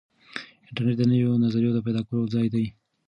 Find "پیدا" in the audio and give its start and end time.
1.85-2.01